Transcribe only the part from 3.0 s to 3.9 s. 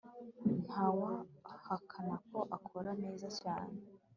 neza cyane